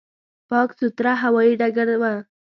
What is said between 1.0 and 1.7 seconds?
هوایي